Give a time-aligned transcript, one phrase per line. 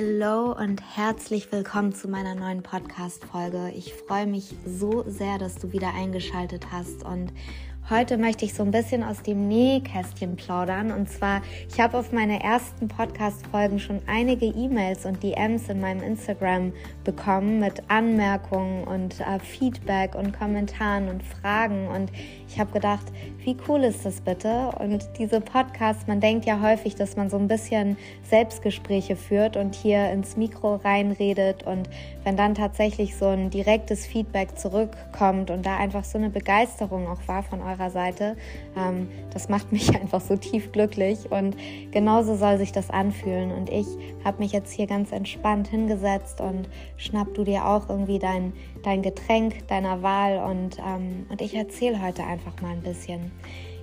[0.00, 3.70] Hallo und herzlich willkommen zu meiner neuen Podcast-Folge.
[3.76, 7.34] Ich freue mich so sehr, dass du wieder eingeschaltet hast und
[7.88, 10.92] Heute möchte ich so ein bisschen aus dem Nähkästchen plaudern.
[10.92, 16.00] Und zwar, ich habe auf meine ersten Podcast-Folgen schon einige E-Mails und DMs in meinem
[16.00, 16.72] Instagram
[17.02, 21.88] bekommen mit Anmerkungen und äh, Feedback und Kommentaren und Fragen.
[21.88, 22.12] Und
[22.52, 23.06] ich habe gedacht,
[23.44, 24.72] wie cool ist das bitte?
[24.80, 27.96] Und diese Podcasts, man denkt ja häufig, dass man so ein bisschen
[28.28, 31.62] Selbstgespräche führt und hier ins Mikro reinredet.
[31.62, 31.88] Und
[32.24, 37.20] wenn dann tatsächlich so ein direktes Feedback zurückkommt und da einfach so eine Begeisterung auch
[37.28, 38.36] war von eurer Seite.
[38.76, 41.56] Ähm, das macht mich einfach so tief glücklich und
[41.92, 43.52] genauso soll sich das anfühlen.
[43.52, 43.86] Und ich
[44.24, 49.02] habe mich jetzt hier ganz entspannt hingesetzt und schnapp du dir auch irgendwie dein, dein
[49.02, 53.30] Getränk deiner Wahl und, ähm, und ich erzähle heute einfach mal ein bisschen.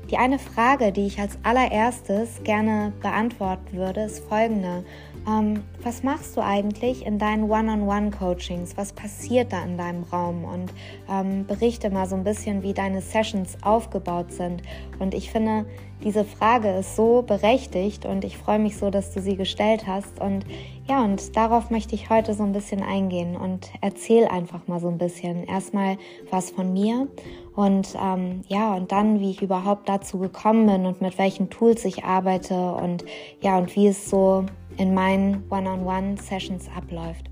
[0.09, 4.85] Die eine Frage, die ich als allererstes gerne beantworten würde, ist folgende.
[5.27, 8.77] Ähm, was machst du eigentlich in deinen One-on-One-Coachings?
[8.77, 10.45] Was passiert da in deinem Raum?
[10.45, 10.71] Und
[11.09, 14.61] ähm, berichte mal so ein bisschen, wie deine Sessions aufgebaut sind.
[14.99, 15.65] Und ich finde,
[16.03, 20.21] diese Frage ist so berechtigt und ich freue mich so, dass du sie gestellt hast.
[20.21, 20.45] Und
[20.87, 24.87] ja, und darauf möchte ich heute so ein bisschen eingehen und erzähl einfach mal so
[24.87, 25.43] ein bisschen.
[25.45, 25.97] Erstmal
[26.29, 27.07] was von mir
[27.55, 31.83] und ähm, ja, und dann, wie ich überhaupt dazu gekommen bin und mit welchen Tools
[31.85, 33.03] ich arbeite und
[33.41, 34.45] ja, und wie es so
[34.77, 37.29] in meinen One-on-One-Sessions abläuft.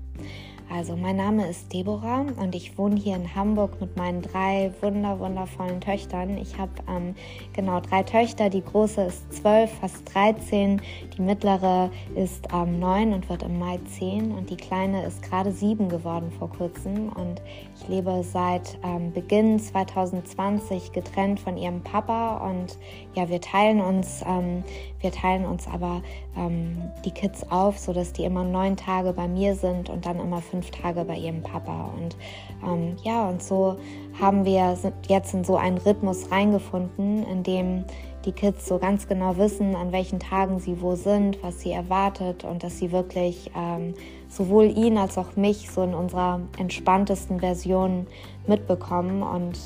[0.68, 5.20] Also mein Name ist Deborah und ich wohne hier in Hamburg mit meinen drei wunder
[5.20, 6.36] wundervollen Töchtern.
[6.38, 7.14] Ich habe ähm,
[7.52, 8.50] genau drei Töchter.
[8.50, 10.82] Die große ist zwölf, fast 13.
[11.16, 15.52] Die mittlere ist ähm, neun und wird im Mai zehn und die kleine ist gerade
[15.52, 17.10] sieben geworden vor kurzem.
[17.10, 17.40] Und
[17.78, 22.78] ich lebe seit ähm, Beginn 2020 getrennt von ihrem Papa und
[23.14, 24.64] ja, wir teilen uns, ähm,
[25.00, 26.02] wir teilen uns aber
[26.36, 30.18] ähm, die Kids auf, so dass die immer neun Tage bei mir sind und dann
[30.18, 31.90] immer fünf Tage bei ihrem Papa.
[31.98, 32.16] Und
[32.64, 33.76] ähm, ja, und so
[34.20, 34.76] haben wir
[35.08, 37.84] jetzt in so einen Rhythmus reingefunden, in dem
[38.26, 42.44] die Kids so ganz genau wissen, an welchen Tagen sie wo sind, was sie erwartet
[42.44, 43.94] und dass sie wirklich ähm,
[44.28, 48.06] sowohl ihn als auch mich so in unserer entspanntesten Version
[48.46, 49.58] mitbekommen und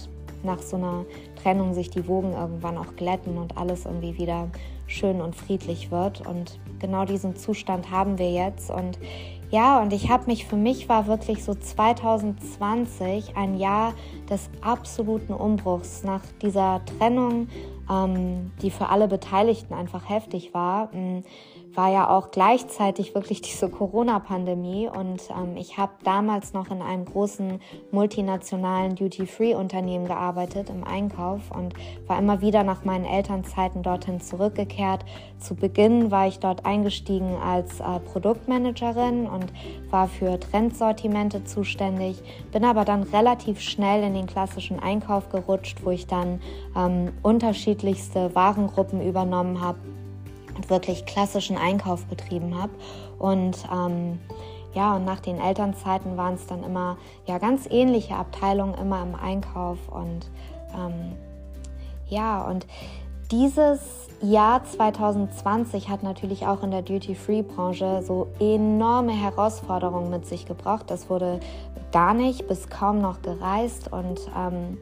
[0.42, 1.04] nach so einer
[1.42, 4.48] Trennung sich die Wogen irgendwann auch glätten und alles irgendwie wieder
[4.86, 6.26] schön und friedlich wird.
[6.26, 8.70] Und genau diesen Zustand haben wir jetzt.
[8.70, 8.98] Und
[9.50, 13.94] ja, und ich habe mich, für mich war wirklich so 2020 ein Jahr
[14.28, 17.48] des absoluten Umbruchs nach dieser Trennung,
[18.62, 20.90] die für alle Beteiligten einfach heftig war.
[21.74, 27.04] War ja auch gleichzeitig wirklich diese Corona-Pandemie und ähm, ich habe damals noch in einem
[27.04, 27.60] großen
[27.92, 31.74] multinationalen Duty-Free-Unternehmen gearbeitet im Einkauf und
[32.08, 35.04] war immer wieder nach meinen Elternzeiten dorthin zurückgekehrt.
[35.38, 39.52] Zu Beginn war ich dort eingestiegen als äh, Produktmanagerin und
[39.90, 42.20] war für Trendsortimente zuständig,
[42.50, 46.40] bin aber dann relativ schnell in den klassischen Einkauf gerutscht, wo ich dann
[46.76, 49.78] ähm, unterschiedlichste Warengruppen übernommen habe
[50.68, 52.72] wirklich klassischen Einkauf betrieben habe.
[53.18, 54.18] Und ähm,
[54.74, 59.14] ja, und nach den Elternzeiten waren es dann immer ja ganz ähnliche Abteilungen immer im
[59.14, 60.30] Einkauf und
[60.76, 61.12] ähm,
[62.06, 62.66] ja und
[63.32, 63.80] dieses
[64.20, 70.90] Jahr 2020 hat natürlich auch in der Duty-Free-Branche so enorme Herausforderungen mit sich gebracht.
[70.90, 71.40] Es wurde
[71.92, 74.78] gar nicht bis kaum noch gereist und ähm,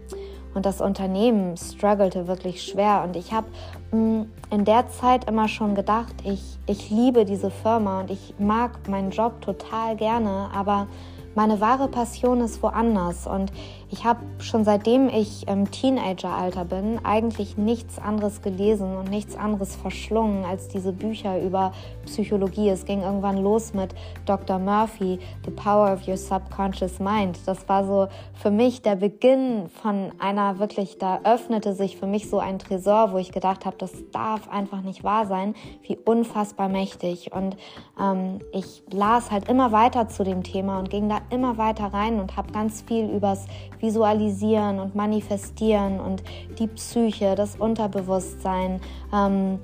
[0.54, 3.04] und das Unternehmen struggelte wirklich schwer.
[3.04, 3.46] Und ich habe
[3.90, 9.10] in der Zeit immer schon gedacht, ich, ich liebe diese Firma und ich mag meinen
[9.10, 10.86] Job total gerne, aber
[11.34, 13.52] meine wahre Passion ist woanders und
[13.90, 19.76] ich habe schon seitdem ich im Teenageralter bin eigentlich nichts anderes gelesen und nichts anderes
[19.76, 21.72] verschlungen als diese Bücher über
[22.04, 22.68] Psychologie.
[22.68, 23.94] Es ging irgendwann los mit
[24.26, 24.58] Dr.
[24.58, 27.38] Murphy, The Power of Your Subconscious Mind.
[27.46, 32.28] Das war so für mich der Beginn von einer wirklich, da öffnete sich für mich
[32.28, 36.68] so ein Tresor, wo ich gedacht habe, das darf einfach nicht wahr sein, wie unfassbar
[36.68, 37.32] mächtig.
[37.32, 37.56] Und
[37.98, 42.20] ähm, ich las halt immer weiter zu dem Thema und ging da immer weiter rein
[42.20, 43.46] und habe ganz viel übers
[43.80, 46.22] Visualisieren und Manifestieren und
[46.58, 48.80] die Psyche, das Unterbewusstsein,
[49.14, 49.58] ähm,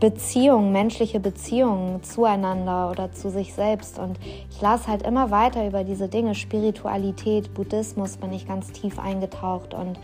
[0.00, 3.98] Beziehungen, menschliche Beziehungen zueinander oder zu sich selbst.
[3.98, 4.18] Und
[4.50, 9.72] ich las halt immer weiter über diese Dinge, Spiritualität, Buddhismus, bin ich ganz tief eingetaucht
[9.72, 9.98] und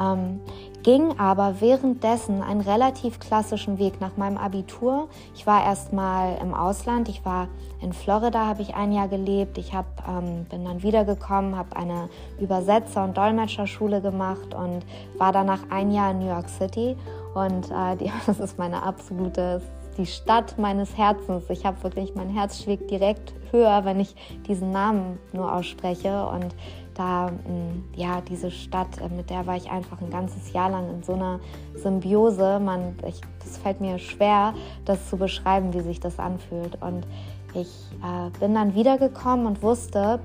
[0.00, 0.40] ähm,
[0.88, 5.10] ging aber währenddessen einen relativ klassischen Weg nach meinem Abitur.
[5.34, 7.48] Ich war erstmal im Ausland, ich war
[7.82, 9.58] in Florida, habe ich ein Jahr gelebt.
[9.58, 12.08] Ich hab, ähm, bin dann wiedergekommen, habe eine
[12.40, 14.80] Übersetzer- und Dolmetscherschule gemacht und
[15.18, 16.96] war danach ein Jahr in New York City.
[17.34, 19.60] Und äh, die, das ist meine absolute
[19.98, 21.50] die Stadt meines Herzens.
[21.50, 24.14] Ich habe wirklich, mein Herz schlägt direkt höher, wenn ich
[24.46, 26.26] diesen Namen nur ausspreche.
[26.26, 26.54] Und
[26.98, 30.90] da, mm, ja, diese Stadt, äh, mit der war ich einfach ein ganzes Jahr lang
[30.90, 31.40] in so einer
[31.76, 32.58] Symbiose.
[32.58, 34.52] Man, ich, das fällt mir schwer,
[34.84, 36.80] das zu beschreiben, wie sich das anfühlt.
[36.82, 37.06] Und
[37.54, 40.20] ich äh, bin dann wiedergekommen und wusste,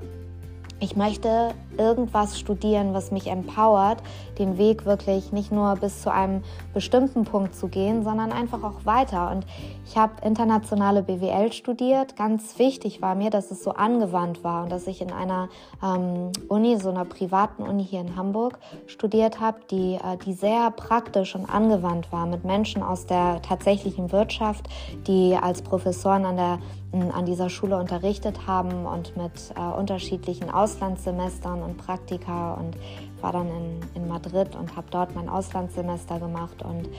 [0.80, 4.02] ich möchte irgendwas studieren, was mich empowert,
[4.40, 6.44] den Weg wirklich nicht nur bis zu einem
[6.74, 9.32] bestimmten Punkt zu gehen, sondern einfach auch weiter.
[9.32, 9.46] Und
[9.86, 12.16] ich habe internationale BWL studiert.
[12.16, 15.50] Ganz wichtig war mir, dass es so angewandt war und dass ich in einer
[15.84, 20.72] ähm, Uni, so einer privaten Uni hier in Hamburg studiert habe, die, äh, die sehr
[20.72, 24.68] praktisch und angewandt war mit Menschen aus der tatsächlichen Wirtschaft,
[25.08, 26.60] die als Professoren an der
[26.94, 32.78] an dieser Schule unterrichtet haben und mit äh, unterschiedlichen Auslandssemestern und Praktika und
[33.22, 36.62] war dann in, in Madrid und habe dort mein Auslandssemester gemacht.
[36.62, 36.90] Und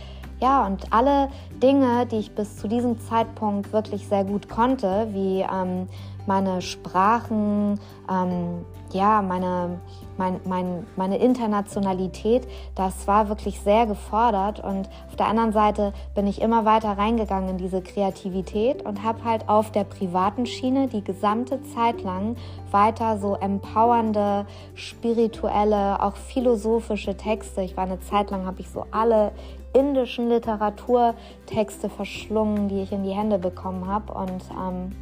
[0.41, 1.29] ja, und alle
[1.63, 5.89] Dinge, die ich bis zu diesem Zeitpunkt wirklich sehr gut konnte, wie ähm,
[6.27, 7.79] meine Sprachen,
[8.11, 9.81] ähm, ja, meine,
[10.17, 14.61] mein, mein, meine Internationalität, das war wirklich sehr gefordert.
[14.61, 19.25] Und auf der anderen Seite bin ich immer weiter reingegangen in diese Kreativität und habe
[19.25, 22.37] halt auf der privaten Schiene die gesamte Zeit lang
[22.71, 27.63] weiter so empowernde, spirituelle, auch philosophische Texte.
[27.63, 29.33] Ich war eine Zeit lang, habe ich so alle
[29.75, 34.15] indischen Literaturtexte verschlungen, die ich in die Hände bekommen habe.
[34.15, 34.93] Und ähm,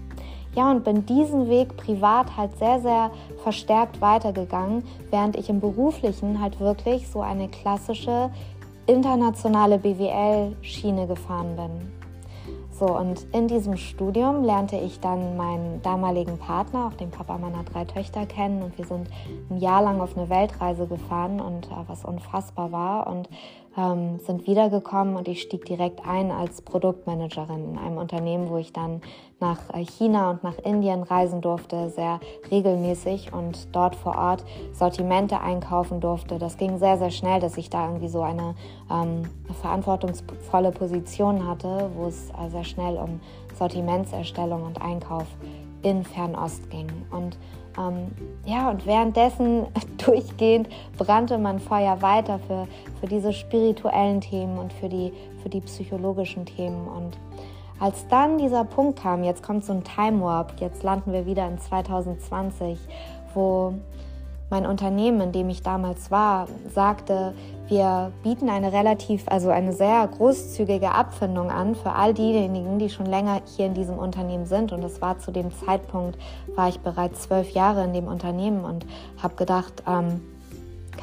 [0.55, 3.11] ja, und bin diesen Weg privat halt sehr, sehr
[3.43, 8.31] verstärkt weitergegangen, während ich im beruflichen halt wirklich so eine klassische
[8.87, 12.03] internationale BWL-Schiene gefahren bin.
[12.71, 17.63] So, und in diesem Studium lernte ich dann meinen damaligen Partner, auch den Papa meiner
[17.63, 19.09] drei Töchter, kennen und wir sind
[19.51, 23.07] ein Jahr lang auf eine Weltreise gefahren und äh, was unfassbar war.
[23.07, 23.29] Und
[23.77, 28.73] ähm, sind wiedergekommen und ich stieg direkt ein als Produktmanagerin in einem Unternehmen, wo ich
[28.73, 29.01] dann
[29.41, 32.21] nach äh, China und nach Indien reisen durfte, sehr
[32.51, 36.39] regelmäßig und dort vor Ort Sortimente einkaufen durfte.
[36.39, 38.55] Das ging sehr, sehr schnell, dass ich da irgendwie so eine,
[38.91, 39.23] ähm,
[39.61, 43.21] verantwortungsvolle Position hatte, wo es äh, sehr schnell um
[43.59, 45.27] Sortimentserstellung und Einkauf
[45.83, 46.89] in Fernost ging.
[47.11, 47.37] Und
[47.79, 48.13] ähm,
[48.45, 49.67] ja, und währenddessen
[50.05, 52.67] durchgehend brannte man Feuer weiter für,
[53.01, 56.87] für diese spirituellen Themen und für die, für die psychologischen Themen.
[56.89, 57.19] Und
[57.81, 61.47] als dann dieser Punkt kam, jetzt kommt so ein Time Warp, jetzt landen wir wieder
[61.49, 62.79] in 2020,
[63.35, 63.75] wo
[64.53, 67.35] mein Unternehmen, in dem ich damals war, sagte,
[67.69, 73.07] wir bieten eine relativ, also eine sehr großzügige Abfindung an für all diejenigen, die schon
[73.07, 74.73] länger hier in diesem Unternehmen sind.
[74.73, 76.19] Und das war zu dem Zeitpunkt,
[76.55, 78.85] war ich bereits zwölf Jahre in dem Unternehmen und
[79.23, 80.21] habe gedacht, ähm,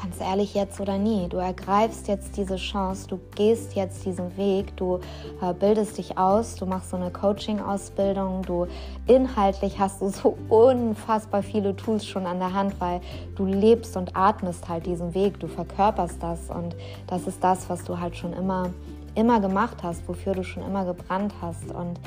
[0.02, 1.28] ganz ehrlich, jetzt oder nie.
[1.28, 4.98] Du ergreifst jetzt diese Chance, du gehst jetzt diesen Weg, du
[5.42, 8.66] äh, bildest dich aus, du machst so eine Coaching-Ausbildung, du
[9.06, 13.00] inhaltlich hast du so unfassbar viele Tools schon an der Hand, weil
[13.36, 16.74] du lebst und atmest halt diesen Weg, du verkörperst das und
[17.06, 18.70] das ist das, was du halt schon immer,
[19.14, 22.00] immer gemacht hast, wofür du schon immer gebrannt hast und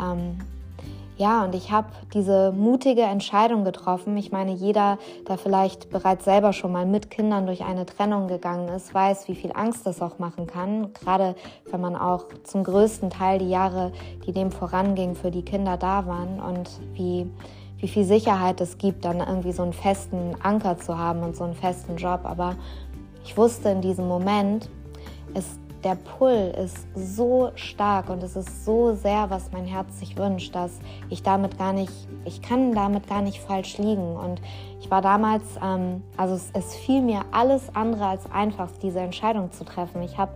[0.00, 0.38] ähm,
[1.20, 4.16] ja, und ich habe diese mutige Entscheidung getroffen.
[4.16, 4.96] Ich meine, jeder,
[5.28, 9.34] der vielleicht bereits selber schon mal mit Kindern durch eine Trennung gegangen ist, weiß, wie
[9.34, 10.94] viel Angst das auch machen kann.
[10.94, 11.36] Gerade
[11.70, 13.92] wenn man auch zum größten Teil die Jahre,
[14.26, 17.30] die dem vorangingen, für die Kinder da waren und wie,
[17.76, 21.44] wie viel Sicherheit es gibt, dann irgendwie so einen festen Anker zu haben und so
[21.44, 22.20] einen festen Job.
[22.24, 22.56] Aber
[23.24, 24.70] ich wusste in diesem Moment,
[25.34, 30.16] es der Pull ist so stark und es ist so sehr, was mein Herz sich
[30.16, 31.92] wünscht, dass ich damit gar nicht,
[32.24, 34.16] ich kann damit gar nicht falsch liegen.
[34.16, 34.40] Und
[34.80, 39.52] ich war damals, ähm, also es, es fiel mir alles andere als einfach, diese Entscheidung
[39.52, 40.02] zu treffen.
[40.02, 40.32] Ich habe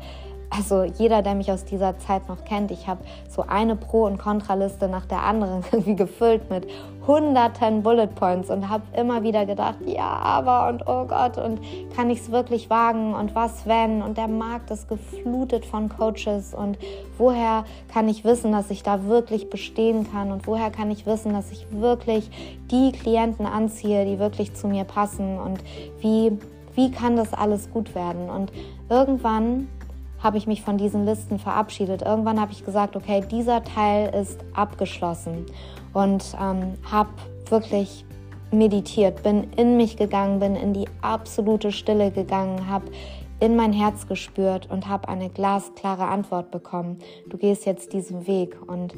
[0.56, 4.18] also jeder, der mich aus dieser Zeit noch kennt, ich habe so eine Pro- und
[4.18, 6.66] Kontraliste nach der anderen irgendwie gefüllt mit
[7.06, 11.60] hunderten Bullet Points und habe immer wieder gedacht, ja, aber und oh Gott und
[11.94, 13.14] kann ich es wirklich wagen?
[13.14, 14.02] Und was wenn?
[14.02, 16.54] Und der Markt ist geflutet von Coaches.
[16.54, 16.78] Und
[17.18, 20.32] woher kann ich wissen, dass ich da wirklich bestehen kann?
[20.32, 22.30] Und woher kann ich wissen, dass ich wirklich
[22.70, 25.38] die Klienten anziehe, die wirklich zu mir passen?
[25.38, 25.58] Und
[26.00, 26.38] wie
[26.76, 28.28] wie kann das alles gut werden?
[28.28, 28.50] Und
[28.88, 29.68] irgendwann
[30.24, 32.02] habe ich mich von diesen Listen verabschiedet.
[32.02, 35.44] Irgendwann habe ich gesagt, okay, dieser Teil ist abgeschlossen
[35.92, 37.10] und ähm, habe
[37.50, 38.06] wirklich
[38.50, 42.86] meditiert, bin in mich gegangen, bin in die absolute Stille gegangen, habe
[43.38, 46.98] in mein Herz gespürt und habe eine glasklare Antwort bekommen.
[47.28, 48.94] Du gehst jetzt diesen Weg und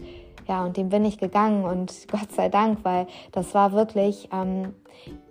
[0.47, 4.75] ja, und dem bin ich gegangen und Gott sei Dank, weil das war wirklich, ähm,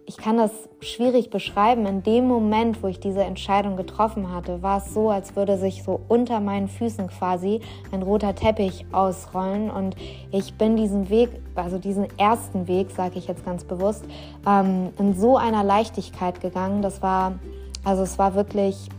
[0.07, 1.85] ich kann das schwierig beschreiben.
[1.85, 5.83] In dem Moment, wo ich diese Entscheidung getroffen hatte, war es so, als würde sich
[5.83, 9.71] so unter meinen Füßen quasi ein roter Teppich ausrollen.
[9.71, 9.95] Und
[10.31, 14.05] ich bin diesen Weg, also diesen ersten Weg, sage ich jetzt ganz bewusst,
[14.47, 16.83] ähm, in so einer Leichtigkeit gegangen.
[16.83, 17.39] Das war,
[17.83, 18.89] also es war wirklich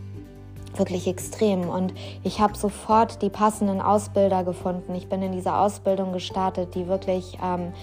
[0.75, 1.69] wirklich extrem.
[1.69, 4.93] Und ich habe sofort die passenden Ausbilder gefunden.
[4.93, 7.73] Ich bin in dieser Ausbildung gestartet, die wirklich ähm,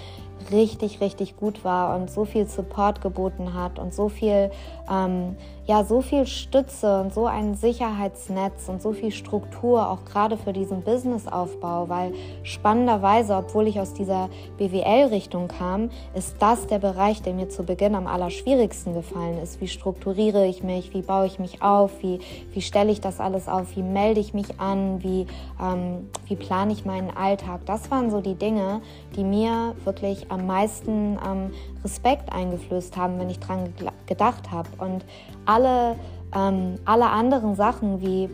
[0.51, 4.51] richtig, richtig gut war und so viel Support geboten hat und so viel,
[4.91, 10.37] ähm, ja, so viel Stütze und so ein Sicherheitsnetz und so viel Struktur, auch gerade
[10.37, 14.29] für diesen Businessaufbau, weil spannenderweise, obwohl ich aus dieser
[14.59, 19.61] BWL-Richtung kam, ist das der Bereich, der mir zu Beginn am allerschwierigsten gefallen ist.
[19.63, 22.21] Wie strukturiere ich mich, wie baue ich mich auf, wie,
[22.53, 25.27] wie stelle ich das alles auf, wie melde ich mich an, wie,
[25.61, 27.61] ähm, wie plane ich meinen Alltag.
[27.65, 28.83] Das waren so die Dinge,
[29.17, 31.53] die mir wirklich am meisten ähm,
[31.85, 33.73] Respekt eingeflößt haben, wenn ich dran
[34.07, 34.69] gedacht habe.
[34.79, 35.05] Und
[35.45, 35.97] alle,
[36.35, 38.29] ähm, alle anderen Sachen wie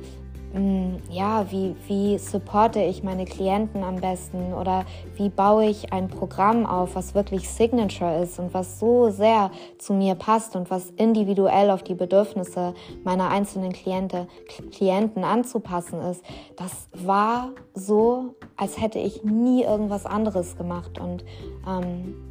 [0.53, 6.09] Mm, ja, wie, wie supporte ich meine Klienten am besten oder wie baue ich ein
[6.09, 10.91] Programm auf, was wirklich Signature ist und was so sehr zu mir passt und was
[10.97, 14.27] individuell auf die Bedürfnisse meiner einzelnen Kliente,
[14.73, 16.25] Klienten anzupassen ist.
[16.57, 21.25] Das war so, als hätte ich nie irgendwas anderes gemacht und
[21.65, 22.30] ähm,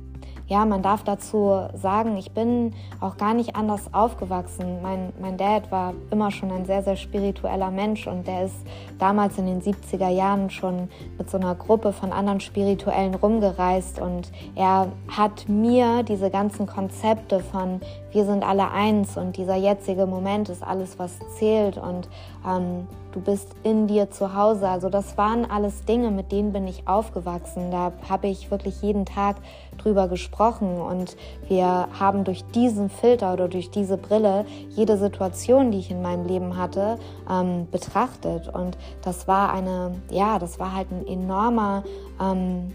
[0.50, 4.82] ja, man darf dazu sagen, ich bin auch gar nicht anders aufgewachsen.
[4.82, 8.56] Mein, mein Dad war immer schon ein sehr, sehr spiritueller Mensch und der ist
[8.98, 10.90] damals in den 70er Jahren schon
[11.20, 17.42] mit so einer Gruppe von anderen Spirituellen rumgereist und er hat mir diese ganzen Konzepte
[17.42, 17.80] von
[18.12, 22.10] wir sind alle eins und dieser jetzige Moment ist alles, was zählt und
[22.48, 24.68] ähm, du bist in dir zu Hause.
[24.68, 27.72] Also das waren alles Dinge, mit denen bin ich aufgewachsen.
[27.72, 29.38] Da habe ich wirklich jeden Tag
[29.78, 31.16] drüber gesprochen und
[31.48, 36.26] wir haben durch diesen Filter oder durch diese Brille jede Situation, die ich in meinem
[36.26, 37.00] Leben hatte,
[37.30, 38.50] ähm, betrachtet.
[38.50, 41.84] Und das war eine, ja, das war halt ein enormer
[42.22, 42.74] ähm,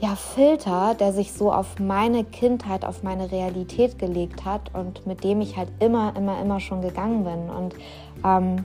[0.00, 5.22] ja, Filter, der sich so auf meine Kindheit, auf meine Realität gelegt hat und mit
[5.24, 7.50] dem ich halt immer, immer, immer schon gegangen bin.
[7.50, 7.74] Und,
[8.24, 8.64] ähm,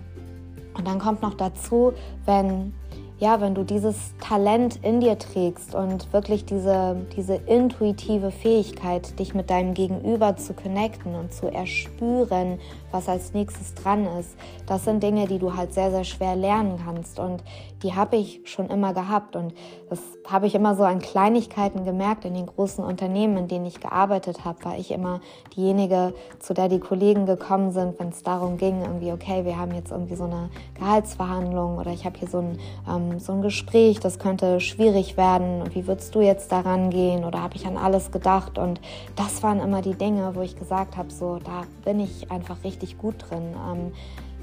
[0.77, 1.93] und dann kommt noch dazu,
[2.25, 2.73] wenn
[3.17, 9.33] ja, wenn du dieses Talent in dir trägst und wirklich diese, diese intuitive Fähigkeit, dich
[9.33, 12.59] mit deinem Gegenüber zu connecten und zu erspüren,
[12.95, 14.35] was als nächstes dran ist,
[14.65, 17.19] das sind Dinge, die du halt sehr, sehr schwer lernen kannst.
[17.19, 17.43] Und
[17.83, 19.35] die habe ich schon immer gehabt.
[19.35, 19.53] Und
[19.89, 23.79] das habe ich immer so an Kleinigkeiten gemerkt in den großen Unternehmen, in denen ich
[23.79, 25.19] gearbeitet habe, war ich immer
[25.55, 29.75] diejenige, zu der die Kollegen gekommen sind, wenn es darum ging, irgendwie, okay, wir haben
[29.75, 30.49] jetzt irgendwie so eine
[30.79, 35.61] Gehaltsverhandlung oder ich habe hier so ein ähm, so ein Gespräch, das könnte schwierig werden
[35.61, 38.79] und wie würdest du jetzt daran gehen oder habe ich an alles gedacht und
[39.15, 42.84] das waren immer die Dinge, wo ich gesagt habe, so da bin ich einfach richtig
[42.97, 43.91] gut drin, ähm,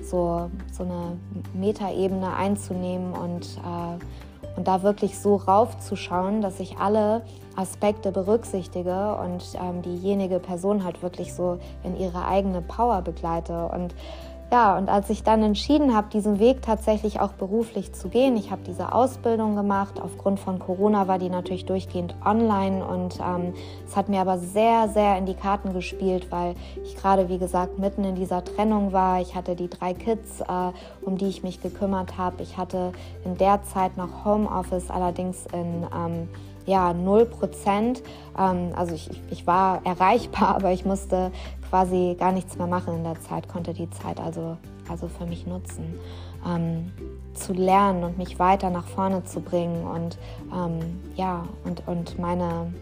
[0.03, 1.19] so, so eine
[1.55, 7.23] Metaebene einzunehmen und, äh, und da wirklich so raufzuschauen, dass ich alle
[7.57, 13.67] Aspekte berücksichtige und ähm, diejenige Person halt wirklich so in ihre eigene Power begleite.
[13.67, 13.95] Und
[14.53, 18.51] ja, und als ich dann entschieden habe, diesen Weg tatsächlich auch beruflich zu gehen, ich
[18.51, 19.99] habe diese Ausbildung gemacht.
[19.99, 23.55] Aufgrund von Corona war die natürlich durchgehend online und ähm,
[23.89, 26.55] es hat mir aber sehr, sehr in die Karten gespielt, weil
[26.85, 29.23] ich gerade, wie gesagt, mitten in dieser Trennung war.
[29.23, 32.43] Ich hatte die drei Kids, äh, um die ich mich gekümmert habe.
[32.43, 32.93] Ich hatte
[33.25, 36.29] in der Zeit noch Homeoffice, allerdings in ähm,
[36.67, 38.03] ja, 0 Prozent.
[38.39, 41.31] Ähm, also ich, ich war erreichbar, aber ich musste
[41.69, 44.57] quasi gar nichts mehr machen in der Zeit, konnte die Zeit also,
[44.89, 45.99] also für mich nutzen,
[46.47, 46.93] ähm,
[47.35, 50.19] zu lernen und mich weiter nach vorne zu bringen und,
[50.53, 52.73] ähm, ja, und, und meine,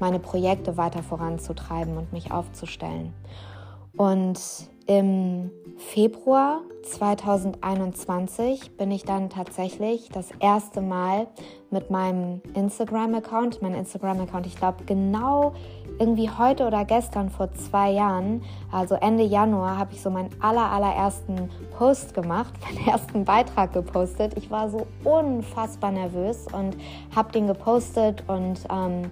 [0.00, 3.12] meine Projekte weiter voranzutreiben und mich aufzustellen.
[3.96, 4.40] Und
[4.88, 11.28] im Februar 2021 bin ich dann tatsächlich das erste Mal
[11.70, 15.52] mit meinem Instagram-Account, mein Instagram-Account, ich glaube genau
[15.98, 20.70] irgendwie heute oder gestern vor zwei Jahren, also Ende Januar, habe ich so meinen aller,
[20.70, 24.36] allerersten Post gemacht, meinen ersten Beitrag gepostet.
[24.36, 26.76] Ich war so unfassbar nervös und
[27.14, 29.10] habe den gepostet und ähm,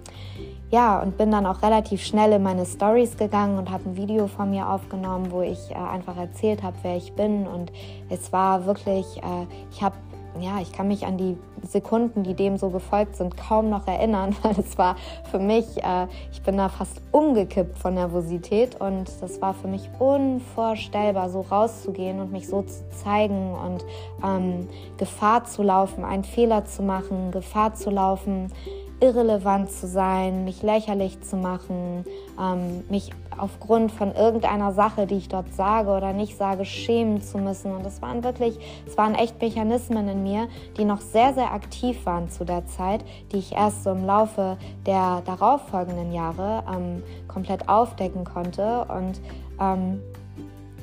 [0.69, 4.27] ja, und bin dann auch relativ schnell in meine Stories gegangen und habe ein Video
[4.27, 7.47] von mir aufgenommen, wo ich äh, einfach erzählt habe, wer ich bin.
[7.47, 7.71] Und
[8.09, 9.95] es war wirklich, äh, ich habe
[10.41, 14.35] ja, ich kann mich an die Sekunden, die dem so gefolgt sind, kaum noch erinnern,
[14.41, 14.95] weil es war
[15.31, 18.79] für mich, äh, ich bin da fast umgekippt von Nervosität.
[18.79, 23.85] Und das war für mich unvorstellbar, so rauszugehen und mich so zu zeigen und
[24.23, 28.51] ähm, Gefahr zu laufen, einen Fehler zu machen, Gefahr zu laufen,
[28.99, 32.03] irrelevant zu sein, mich lächerlich zu machen,
[32.39, 37.37] ähm, mich aufgrund von irgendeiner Sache, die ich dort sage oder nicht sage, schämen zu
[37.37, 37.71] müssen.
[37.75, 42.05] Und es waren wirklich, es waren echt Mechanismen in mir, die noch sehr, sehr aktiv
[42.05, 47.69] waren zu der Zeit, die ich erst so im Laufe der darauffolgenden Jahre ähm, komplett
[47.69, 48.85] aufdecken konnte.
[48.85, 49.21] Und
[49.59, 50.01] ähm,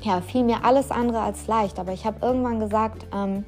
[0.03, 1.79] ja, fiel mir alles andere als leicht.
[1.79, 3.45] Aber ich habe irgendwann gesagt, ähm,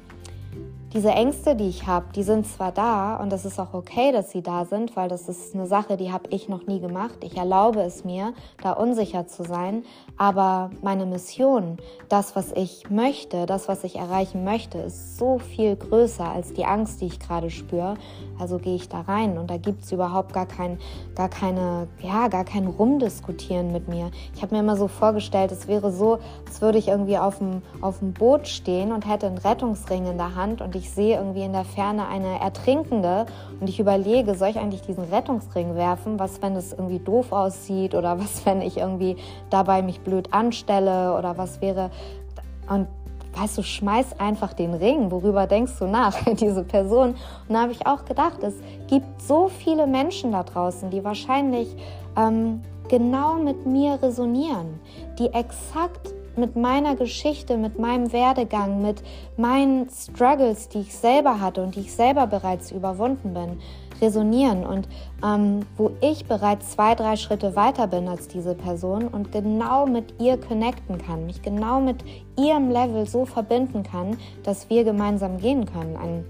[0.93, 4.31] diese Ängste, die ich habe, die sind zwar da und das ist auch okay, dass
[4.31, 7.17] sie da sind, weil das ist eine Sache, die habe ich noch nie gemacht.
[7.21, 9.83] Ich erlaube es mir, da unsicher zu sein,
[10.17, 11.77] aber meine Mission,
[12.07, 16.65] das, was ich möchte, das, was ich erreichen möchte, ist so viel größer als die
[16.65, 17.95] Angst, die ich gerade spüre.
[18.39, 20.79] Also gehe ich da rein und da gibt es überhaupt gar kein,
[21.15, 24.09] gar keine, ja, gar kein Rumdiskutieren mit mir.
[24.35, 27.61] Ich habe mir immer so vorgestellt, es wäre so, als würde ich irgendwie auf dem,
[27.81, 31.43] auf dem Boot stehen und hätte einen Rettungsring in der Hand und ich sehe irgendwie
[31.43, 33.25] in der Ferne eine Ertrinkende
[33.59, 36.19] und ich überlege, soll ich eigentlich diesen Rettungsring werfen?
[36.19, 39.17] Was, wenn es irgendwie doof aussieht oder was, wenn ich irgendwie
[39.49, 41.91] dabei mich blöd anstelle oder was wäre.
[42.69, 42.87] Und
[43.35, 45.11] weißt du, schmeiß einfach den Ring.
[45.11, 47.09] Worüber denkst du nach, diese Person?
[47.47, 48.55] Und da habe ich auch gedacht, es
[48.87, 51.75] gibt so viele Menschen da draußen, die wahrscheinlich
[52.15, 54.79] ähm, genau mit mir resonieren,
[55.19, 59.03] die exakt mit meiner Geschichte, mit meinem Werdegang, mit
[59.35, 63.59] meinen Struggles, die ich selber hatte und die ich selber bereits überwunden bin,
[64.01, 64.87] resonieren und
[65.23, 70.13] ähm, wo ich bereits zwei, drei Schritte weiter bin als diese Person und genau mit
[70.19, 72.03] ihr connecten kann, mich genau mit
[72.37, 76.25] ihrem Level so verbinden kann, dass wir gemeinsam gehen können, ein,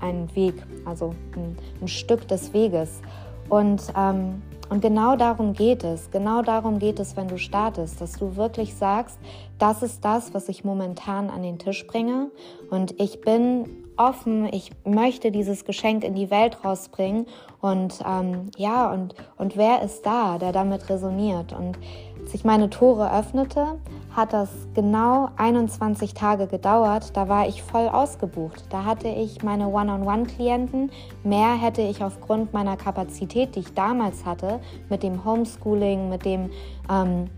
[0.00, 3.00] ein Weg, also ein, ein Stück des Weges.
[3.48, 6.10] Und ähm, und genau darum geht es.
[6.10, 9.18] Genau darum geht es, wenn du startest, dass du wirklich sagst,
[9.58, 12.30] das ist das, was ich momentan an den Tisch bringe.
[12.70, 13.66] Und ich bin
[13.98, 17.26] offen, ich möchte dieses Geschenk in die Welt rausbringen.
[17.60, 21.52] Und ähm, ja, und, und wer ist da, der damit resoniert?
[21.52, 21.78] Und
[22.22, 23.78] als ich meine Tore öffnete,
[24.14, 27.16] hat das genau 21 Tage gedauert.
[27.16, 28.64] Da war ich voll ausgebucht.
[28.70, 30.90] Da hatte ich meine One-on-One-Klienten.
[31.24, 36.50] Mehr hätte ich aufgrund meiner Kapazität, die ich damals hatte, mit dem Homeschooling, mit dem
[36.90, 37.30] ähm,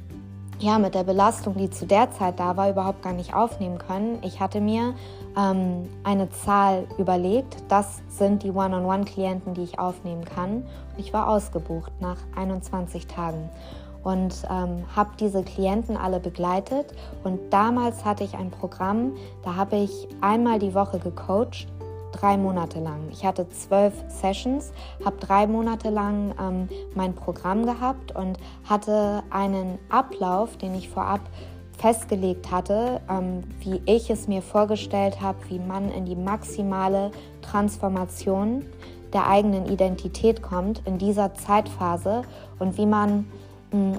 [0.60, 4.18] ja, mit der Belastung, die zu der Zeit da war, überhaupt gar nicht aufnehmen können.
[4.22, 4.94] Ich hatte mir
[5.36, 7.56] ähm, eine Zahl überlegt.
[7.68, 10.64] Das sind die One-on-One-Klienten, die ich aufnehmen kann.
[10.96, 13.50] Ich war ausgebucht nach 21 Tagen
[14.04, 16.94] und ähm, habe diese Klienten alle begleitet.
[17.24, 21.66] Und damals hatte ich ein Programm, da habe ich einmal die Woche gecoacht,
[22.12, 23.08] drei Monate lang.
[23.10, 24.72] Ich hatte zwölf Sessions,
[25.04, 28.38] habe drei Monate lang ähm, mein Programm gehabt und
[28.68, 31.20] hatte einen Ablauf, den ich vorab
[31.76, 37.10] festgelegt hatte, ähm, wie ich es mir vorgestellt habe, wie man in die maximale
[37.42, 38.64] Transformation
[39.12, 42.22] der eigenen Identität kommt in dieser Zeitphase
[42.58, 43.26] und wie man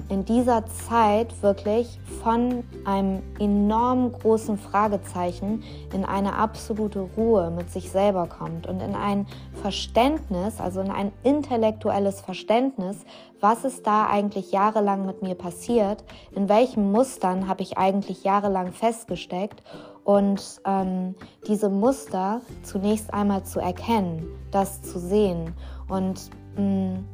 [0.08, 5.62] in dieser Zeit wirklich von einem enorm großen Fragezeichen
[5.92, 9.26] in eine absolute Ruhe mit sich selber kommt und in ein
[9.60, 13.04] Verständnis, also in ein intellektuelles Verständnis,
[13.40, 18.72] was ist da eigentlich jahrelang mit mir passiert, in welchen Mustern habe ich eigentlich jahrelang
[18.72, 19.62] festgesteckt
[20.04, 21.14] und ähm,
[21.48, 25.52] diese Muster zunächst einmal zu erkennen, das zu sehen
[25.88, 27.04] und mh, mm,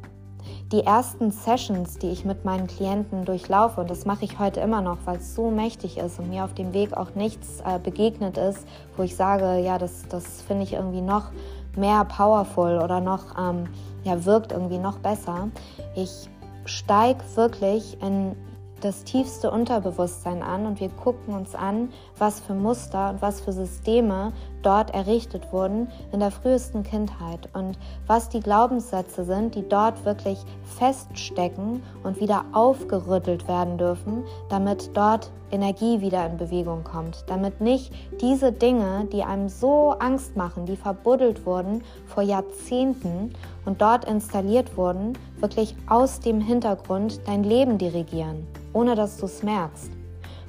[0.71, 4.81] die ersten Sessions, die ich mit meinen Klienten durchlaufe, und das mache ich heute immer
[4.81, 8.37] noch, weil es so mächtig ist und mir auf dem Weg auch nichts äh, begegnet
[8.37, 11.31] ist, wo ich sage, ja, das, das finde ich irgendwie noch
[11.75, 13.67] mehr powerful oder noch, ähm,
[14.03, 15.49] ja, wirkt irgendwie noch besser.
[15.95, 16.29] Ich
[16.65, 18.35] steige wirklich in
[18.81, 21.89] das tiefste Unterbewusstsein an und wir gucken uns an,
[22.23, 24.31] was für Muster und was für Systeme
[24.61, 30.39] dort errichtet wurden in der frühesten Kindheit und was die Glaubenssätze sind, die dort wirklich
[30.63, 37.91] feststecken und wieder aufgerüttelt werden dürfen, damit dort Energie wieder in Bewegung kommt, damit nicht
[38.21, 43.33] diese Dinge, die einem so Angst machen, die verbuddelt wurden vor Jahrzehnten
[43.65, 49.43] und dort installiert wurden, wirklich aus dem Hintergrund dein Leben dirigieren ohne dass du es
[49.43, 50.02] merkst.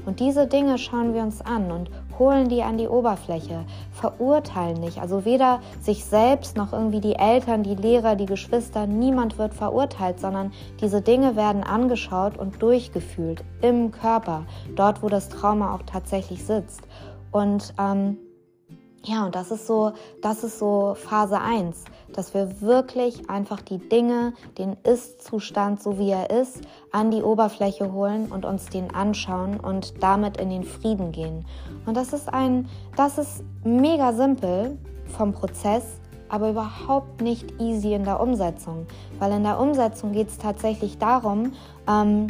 [0.07, 5.01] Und diese Dinge schauen wir uns an und holen die an die Oberfläche, verurteilen nicht.
[5.01, 10.21] Also weder sich selbst noch irgendwie die Eltern, die Lehrer, die Geschwister, niemand wird verurteilt,
[10.21, 16.45] sondern diese Dinge werden angeschaut und durchgefühlt im Körper, dort wo das Trauma auch tatsächlich
[16.45, 16.83] sitzt.
[17.33, 18.19] Und ähm,
[19.05, 23.79] ja, und das ist so, das ist so Phase 1, dass wir wirklich einfach die
[23.79, 29.61] Dinge, den Ist-Zustand, so wie er ist, an die Oberfläche holen und uns den anschauen
[29.61, 31.45] und damit in den Frieden gehen.
[31.85, 34.79] Und das ist ein, das ist mega simpel
[35.19, 35.85] vom Prozess,
[36.31, 38.87] aber überhaupt nicht easy in der Umsetzung,
[39.19, 41.53] weil in der Umsetzung geht es tatsächlich darum,
[41.87, 42.29] ähm,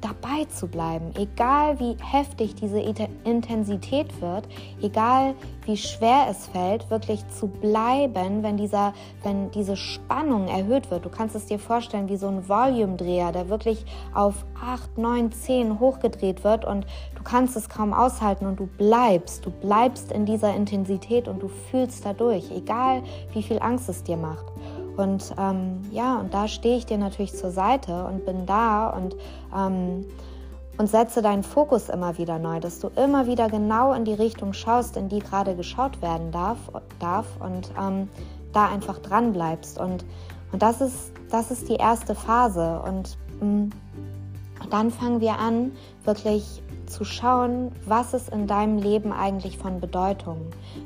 [0.00, 2.80] dabei zu bleiben, egal wie heftig diese
[3.24, 4.48] Intensität wird,
[4.80, 5.34] egal
[5.64, 11.04] wie schwer es fällt, wirklich zu bleiben, wenn dieser, wenn diese Spannung erhöht wird.
[11.04, 13.84] Du kannst es dir vorstellen wie so ein Volume-Dreher, der wirklich
[14.14, 19.44] auf 8, 9, 10 hochgedreht wird und du kannst es kaum aushalten und du bleibst,
[19.44, 24.16] du bleibst in dieser Intensität und du fühlst dadurch, egal wie viel Angst es dir
[24.16, 24.46] macht.
[25.00, 29.16] Und ähm, ja, und da stehe ich dir natürlich zur Seite und bin da und,
[29.56, 30.04] ähm,
[30.76, 34.52] und setze deinen Fokus immer wieder neu, dass du immer wieder genau in die Richtung
[34.52, 36.58] schaust, in die gerade geschaut werden darf,
[36.98, 38.08] darf und ähm,
[38.52, 39.80] da einfach dran bleibst.
[39.80, 40.04] Und,
[40.52, 42.82] und das, ist, das ist die erste Phase.
[42.84, 43.70] Und mm,
[44.70, 45.72] dann fangen wir an,
[46.04, 50.38] wirklich zu schauen, was ist in deinem Leben eigentlich von Bedeutung?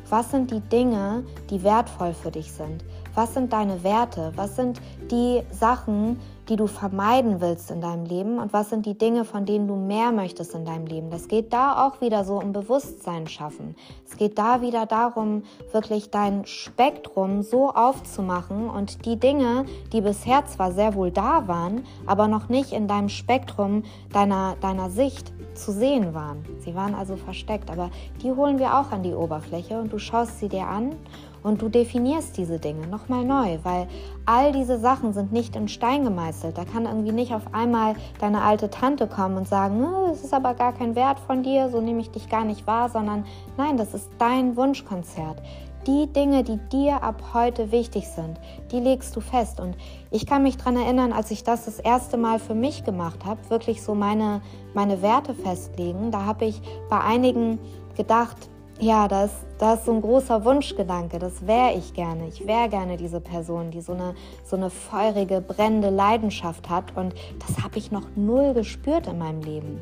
[0.08, 2.84] Was sind die Dinge, die wertvoll für dich sind?
[3.14, 4.32] Was sind deine Werte?
[4.34, 8.38] Was sind die Sachen, die du vermeiden willst in deinem Leben?
[8.40, 11.10] Und was sind die Dinge, von denen du mehr möchtest in deinem Leben?
[11.10, 13.76] Das geht da auch wieder so um Bewusstsein schaffen.
[14.04, 20.44] Es geht da wieder darum, wirklich dein Spektrum so aufzumachen und die Dinge, die bisher
[20.46, 25.70] zwar sehr wohl da waren, aber noch nicht in deinem Spektrum deiner, deiner Sicht zu
[25.70, 26.44] sehen waren.
[26.58, 27.90] Sie waren also versteckt, aber
[28.22, 30.96] die holen wir auch an die Oberfläche und du schaust sie dir an
[31.44, 33.86] und du definierst diese Dinge nochmal neu, weil
[34.26, 36.58] all diese Sachen sind nicht in Stein gemeißelt.
[36.58, 40.54] Da kann irgendwie nicht auf einmal deine alte Tante kommen und sagen, es ist aber
[40.54, 43.24] gar kein Wert von dir, so nehme ich dich gar nicht wahr, sondern
[43.56, 45.40] nein, das ist dein Wunschkonzert.
[45.86, 48.40] Die Dinge, die dir ab heute wichtig sind,
[48.72, 49.60] die legst du fest.
[49.60, 49.76] Und
[50.10, 53.38] ich kann mich daran erinnern, als ich das das erste Mal für mich gemacht habe,
[53.50, 54.40] wirklich so meine,
[54.72, 57.58] meine Werte festlegen, da habe ich bei einigen
[57.98, 58.48] gedacht,
[58.80, 61.18] ja, das, das ist so ein großer Wunschgedanke.
[61.18, 62.26] Das wäre ich gerne.
[62.28, 66.96] Ich wäre gerne diese Person, die so eine, so eine feurige, brennende Leidenschaft hat.
[66.96, 67.14] Und
[67.46, 69.80] das habe ich noch null gespürt in meinem Leben.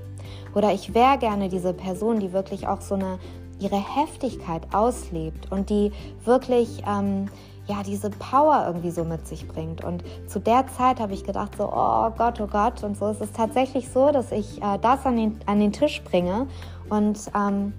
[0.54, 3.18] Oder ich wäre gerne diese Person, die wirklich auch so eine
[3.58, 5.92] ihre Heftigkeit auslebt und die
[6.24, 7.28] wirklich ähm,
[7.66, 9.84] ja diese Power irgendwie so mit sich bringt.
[9.84, 12.82] Und zu der Zeit habe ich gedacht so, oh Gott, oh Gott.
[12.82, 16.02] Und so ist es tatsächlich so, dass ich äh, das an den, an den Tisch
[16.02, 16.46] bringe
[16.90, 17.72] und ähm,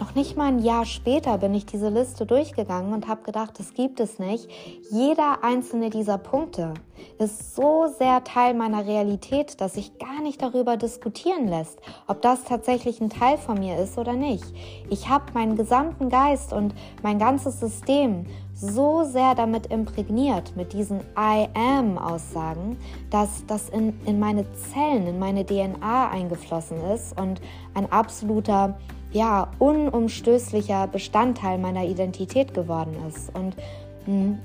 [0.00, 3.72] noch nicht mal ein Jahr später bin ich diese Liste durchgegangen und habe gedacht, das
[3.72, 4.48] gibt es nicht.
[4.90, 6.74] Jeder einzelne dieser Punkte
[7.18, 12.44] ist so sehr Teil meiner Realität, dass sich gar nicht darüber diskutieren lässt, ob das
[12.44, 14.44] tatsächlich ein Teil von mir ist oder nicht.
[14.90, 21.00] Ich habe meinen gesamten Geist und mein ganzes System so sehr damit imprägniert, mit diesen
[21.18, 22.78] I am-Aussagen,
[23.10, 27.40] dass das in, in meine Zellen, in meine DNA eingeflossen ist und
[27.74, 28.78] ein absoluter
[29.16, 33.34] ja, unumstößlicher Bestandteil meiner Identität geworden ist.
[33.34, 33.56] Und,
[34.04, 34.38] hm,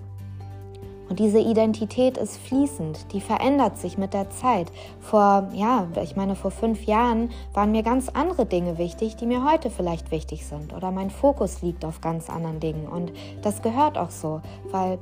[1.10, 4.72] und diese Identität ist fließend, die verändert sich mit der Zeit.
[5.02, 9.44] Vor, ja, ich meine, vor fünf Jahren waren mir ganz andere Dinge wichtig, die mir
[9.44, 10.72] heute vielleicht wichtig sind.
[10.74, 12.88] Oder mein Fokus liegt auf ganz anderen Dingen.
[12.88, 14.40] Und das gehört auch so,
[14.72, 15.00] weil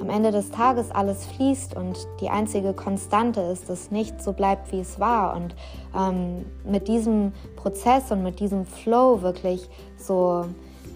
[0.00, 4.72] am Ende des Tages alles fließt und die einzige Konstante ist, dass nichts so bleibt,
[4.72, 5.36] wie es war.
[5.36, 5.54] Und
[5.96, 10.46] ähm, mit diesem Prozess und mit diesem Flow wirklich so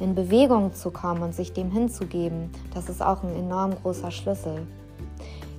[0.01, 4.67] in Bewegung zu kommen und sich dem hinzugeben, das ist auch ein enorm großer Schlüssel.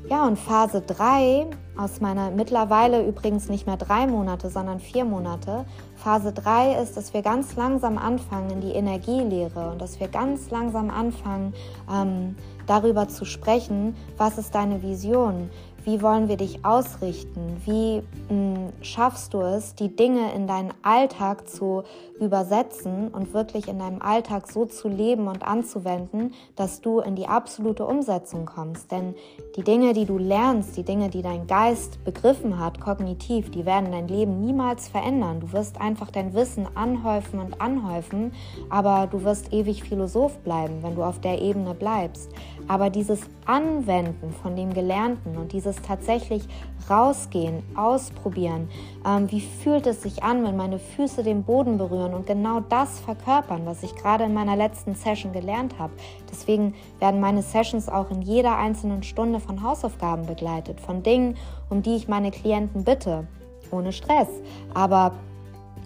[0.10, 5.66] Ja, und Phase 3 aus meiner mittlerweile übrigens nicht mehr drei Monate, sondern vier Monate.
[5.96, 10.50] Phase 3 ist, dass wir ganz langsam anfangen in die Energielehre und dass wir ganz
[10.52, 11.54] langsam anfangen,
[11.92, 12.36] ähm,
[12.68, 15.50] darüber zu sprechen, was ist deine Vision,
[15.86, 17.62] wie wollen wir dich ausrichten?
[17.64, 21.84] Wie mh, hm, schaffst du es, die Dinge in deinen Alltag zu
[22.20, 27.28] übersetzen und wirklich in deinem Alltag so zu leben und anzuwenden, dass du in die
[27.28, 28.92] absolute Umsetzung kommst?
[28.92, 29.16] Denn
[29.56, 33.92] die Dinge, die du lernst, die Dinge, die dein Geist begriffen hat, kognitiv, die werden
[33.92, 35.40] dein Leben niemals verändern.
[35.40, 38.32] Du wirst einfach dein Wissen anhäufen und anhäufen,
[38.70, 42.32] aber du wirst ewig Philosoph bleiben, wenn du auf der Ebene bleibst.
[42.68, 46.44] Aber dieses Anwenden von dem Gelernten und dieses tatsächlich
[46.90, 48.70] rausgehen, ausprobieren,
[49.06, 53.00] ähm, wie fühlt es sich an, wenn meine Füße den Boden berühren und genau das
[53.00, 55.94] verkörpern, was ich gerade in meiner letzten Session gelernt habe.
[56.32, 61.38] Deswegen werden meine Sessions auch in jeder einzelnen Stunde von Hausaufgaben begleitet, von Dingen,
[61.70, 63.28] um die ich meine Klienten bitte,
[63.72, 64.30] ohne Stress.
[64.74, 65.14] Aber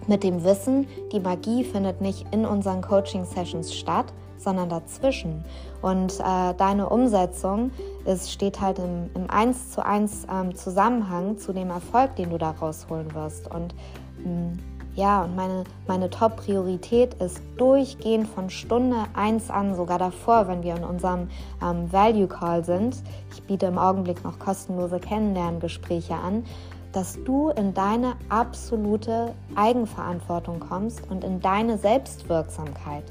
[0.08, 5.43] mit dem Wissen, die Magie findet nicht in unseren Coaching-Sessions statt, sondern dazwischen.
[5.82, 7.71] Und äh, deine Umsetzung
[8.05, 12.38] ist, steht halt im, im 1 zu 1 ähm, Zusammenhang zu dem Erfolg, den du
[12.38, 13.53] da rausholen wirst.
[13.53, 13.75] Und
[14.23, 14.60] mh, mm,
[14.99, 20.75] ja, und meine, meine Top-Priorität ist durchgehend von Stunde 1 an, sogar davor, wenn wir
[20.75, 21.29] in unserem
[21.63, 23.01] ähm, Value Call sind.
[23.31, 26.43] Ich biete im Augenblick noch kostenlose Kennenlerngespräche an,
[26.91, 33.05] dass du in deine absolute Eigenverantwortung kommst und in deine Selbstwirksamkeit.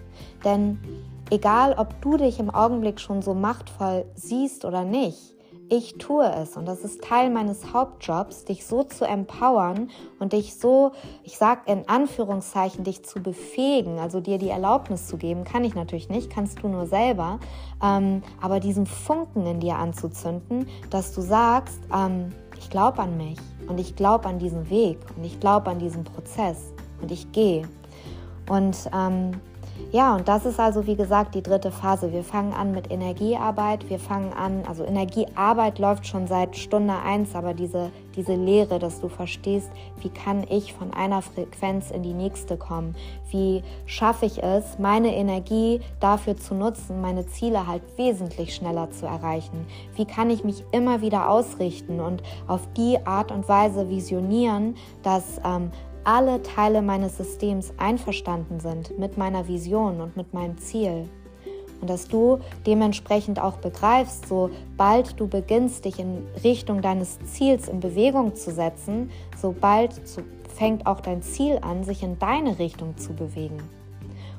[0.45, 0.79] Denn
[1.31, 5.38] egal, ob du dich im Augenblick schon so machtvoll siehst oder nicht,
[5.71, 6.57] ich tue es.
[6.57, 10.93] Und das ist Teil meines Hauptjobs, dich so zu empowern und dich so,
[11.25, 15.75] ich sag in Anführungszeichen, dich zu befähigen, also dir die Erlaubnis zu geben, kann ich
[15.75, 17.39] natürlich nicht, kannst du nur selber,
[17.83, 23.39] ähm, aber diesen Funken in dir anzuzünden, dass du sagst, ähm, ich glaube an mich
[23.69, 27.69] und ich glaube an diesen Weg und ich glaube an diesen Prozess und ich gehe.
[28.49, 29.33] Und ähm,
[29.91, 32.13] ja, und das ist also wie gesagt die dritte Phase.
[32.13, 33.89] Wir fangen an mit Energiearbeit.
[33.89, 39.01] Wir fangen an, also Energiearbeit läuft schon seit Stunde eins, aber diese, diese Lehre, dass
[39.01, 39.71] du verstehst,
[40.03, 42.95] wie kann ich von einer Frequenz in die nächste kommen?
[43.31, 49.07] Wie schaffe ich es, meine Energie dafür zu nutzen, meine Ziele halt wesentlich schneller zu
[49.07, 49.67] erreichen?
[49.97, 55.41] Wie kann ich mich immer wieder ausrichten und auf die Art und Weise visionieren, dass
[55.47, 55.71] ähm,
[56.09, 61.07] alle Teile meines Systems einverstanden sind mit meiner Vision und mit meinem Ziel.
[61.83, 67.81] Und dass du dementsprechend auch begreifst, sobald du beginnst, dich in Richtung deines Ziels in
[67.81, 70.01] Bewegung zu setzen, sobald
[70.57, 73.59] fängt auch dein Ziel an, sich in deine Richtung zu bewegen.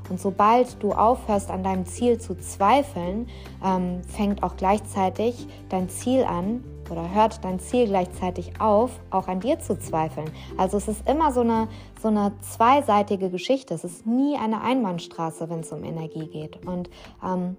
[0.09, 3.27] Und sobald du aufhörst, an deinem Ziel zu zweifeln,
[3.63, 9.39] ähm, fängt auch gleichzeitig dein Ziel an, oder hört dein Ziel gleichzeitig auf, auch an
[9.39, 10.29] dir zu zweifeln.
[10.57, 11.67] Also es ist immer so eine,
[12.01, 13.73] so eine zweiseitige Geschichte.
[13.73, 16.65] Es ist nie eine Einbahnstraße, wenn es um Energie geht.
[16.65, 16.89] Und
[17.23, 17.57] ähm,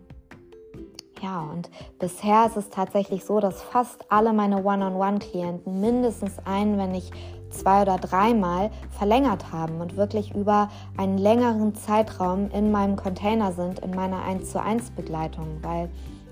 [1.22, 6.92] ja, und bisher ist es tatsächlich so, dass fast alle meine One-on-One-Klienten mindestens ein, wenn
[6.92, 7.12] nicht
[7.50, 13.80] zwei oder dreimal verlängert haben und wirklich über einen längeren Zeitraum in meinem Container sind,
[13.80, 15.90] in meiner 1 zu 1 Begleitung, weil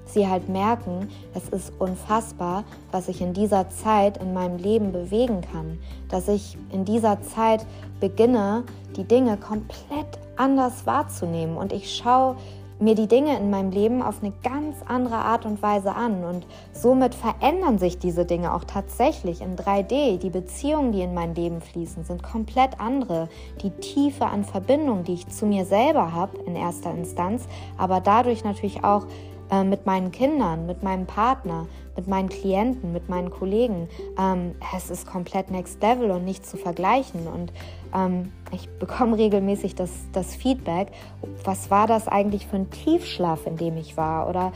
[0.08, 5.40] sie halt merken, es ist unfassbar, was ich in dieser Zeit in meinem Leben bewegen
[5.52, 7.66] kann, dass ich in dieser Zeit
[8.00, 8.64] beginne,
[8.96, 12.36] die Dinge komplett anders wahrzunehmen und ich schaue
[12.80, 16.24] mir die Dinge in meinem Leben auf eine ganz andere Art und Weise an.
[16.24, 20.18] Und somit verändern sich diese Dinge auch tatsächlich in 3D.
[20.18, 23.28] Die Beziehungen, die in mein Leben fließen, sind komplett andere.
[23.62, 28.44] Die Tiefe an Verbindung, die ich zu mir selber habe in erster Instanz, aber dadurch
[28.44, 29.06] natürlich auch
[29.50, 33.88] äh, mit meinen Kindern, mit meinem Partner, mit meinen Klienten, mit meinen Kollegen.
[34.18, 37.26] Ähm, es ist komplett next level und nicht zu vergleichen.
[37.26, 37.52] Und
[37.94, 40.88] ähm, ich bekomme regelmäßig das, das Feedback,
[41.44, 44.28] was war das eigentlich für ein Tiefschlaf, in dem ich war?
[44.28, 44.52] Oder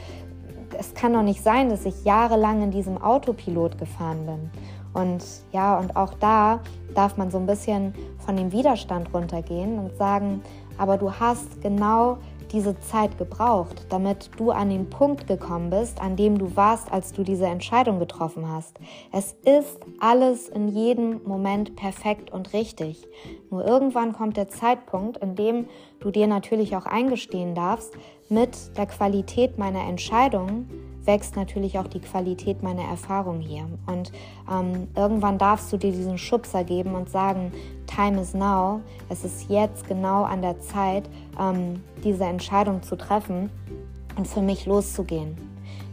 [0.78, 4.50] es kann doch nicht sein, dass ich jahrelang in diesem Autopilot gefahren bin.
[4.94, 6.60] Und ja, und auch da
[6.94, 10.42] darf man so ein bisschen von dem Widerstand runtergehen und sagen,
[10.78, 12.18] aber du hast genau
[12.52, 17.12] diese Zeit gebraucht, damit du an den Punkt gekommen bist, an dem du warst, als
[17.12, 18.78] du diese Entscheidung getroffen hast.
[19.10, 23.06] Es ist alles in jedem Moment perfekt und richtig.
[23.50, 25.68] Nur irgendwann kommt der Zeitpunkt, in dem
[26.00, 27.94] du dir natürlich auch eingestehen darfst,
[28.28, 30.68] mit der Qualität meiner Entscheidungen
[31.04, 33.66] wächst natürlich auch die Qualität meiner Erfahrung hier.
[33.86, 34.12] Und
[34.50, 37.52] ähm, irgendwann darfst du dir diesen Schubser geben und sagen,
[37.86, 41.08] Time is now, es ist jetzt genau an der Zeit,
[41.38, 43.50] ähm, diese Entscheidung zu treffen
[44.16, 45.36] und für mich loszugehen.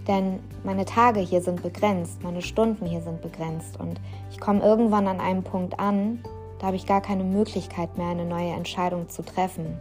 [0.08, 4.00] Denn meine Tage hier sind begrenzt, meine Stunden hier sind begrenzt und
[4.32, 6.20] ich komme irgendwann an einem Punkt an,
[6.60, 9.78] da habe ich gar keine Möglichkeit mehr, eine neue Entscheidung zu treffen.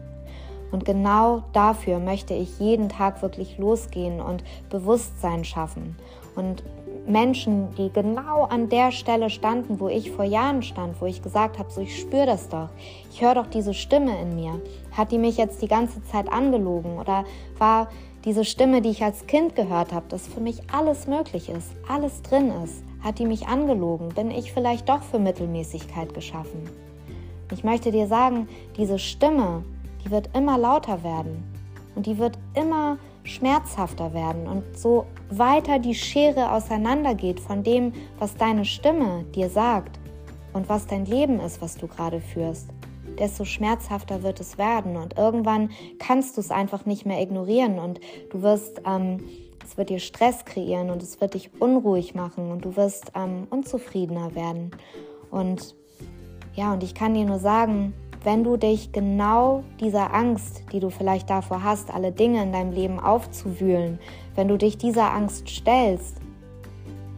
[0.70, 5.96] Und genau dafür möchte ich jeden Tag wirklich losgehen und Bewusstsein schaffen.
[6.36, 6.62] Und
[7.08, 11.58] Menschen, die genau an der Stelle standen, wo ich vor Jahren stand, wo ich gesagt
[11.58, 12.68] habe, so ich spüre das doch,
[13.10, 14.60] ich höre doch diese Stimme in mir.
[14.92, 17.24] Hat die mich jetzt die ganze Zeit angelogen oder
[17.56, 17.88] war
[18.24, 22.20] diese Stimme, die ich als Kind gehört habe, dass für mich alles möglich ist, alles
[22.22, 24.10] drin ist, hat die mich angelogen?
[24.10, 26.68] Bin ich vielleicht doch für Mittelmäßigkeit geschaffen?
[27.52, 29.64] Ich möchte dir sagen, diese Stimme,
[30.04, 31.42] die wird immer lauter werden
[31.94, 34.46] und die wird immer schmerzhafter werden.
[34.46, 39.98] Und so weiter die Schere auseinandergeht von dem, was deine Stimme dir sagt
[40.52, 42.68] und was dein Leben ist, was du gerade führst,
[43.18, 44.96] desto schmerzhafter wird es werden.
[44.96, 49.24] Und irgendwann kannst du es einfach nicht mehr ignorieren und du wirst, ähm,
[49.64, 53.46] es wird dir Stress kreieren und es wird dich unruhig machen und du wirst ähm,
[53.50, 54.70] unzufriedener werden.
[55.30, 55.74] Und
[56.54, 57.92] ja, und ich kann dir nur sagen,
[58.28, 62.72] wenn du dich genau dieser Angst, die du vielleicht davor hast, alle Dinge in deinem
[62.72, 63.98] Leben aufzuwühlen,
[64.34, 66.16] wenn du dich dieser Angst stellst,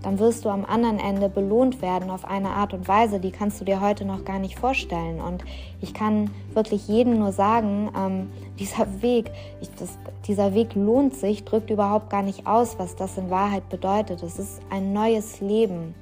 [0.05, 3.61] dann wirst du am anderen Ende belohnt werden auf eine Art und Weise, die kannst
[3.61, 5.21] du dir heute noch gar nicht vorstellen.
[5.21, 5.43] Und
[5.81, 11.45] ich kann wirklich jedem nur sagen, ähm, dieser Weg, ich, das, dieser Weg lohnt sich,
[11.45, 14.23] drückt überhaupt gar nicht aus, was das in Wahrheit bedeutet.
[14.23, 15.93] Es ist ein neues Leben.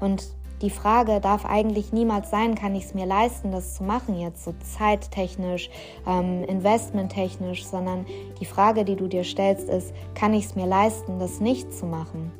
[0.00, 0.26] Und
[0.62, 4.44] die Frage darf eigentlich niemals sein, kann ich es mir leisten, das zu machen jetzt,
[4.44, 5.68] so zeittechnisch,
[6.06, 8.06] ähm, investmenttechnisch, sondern
[8.40, 11.84] die Frage, die du dir stellst, ist, kann ich es mir leisten, das nicht zu
[11.84, 12.30] machen?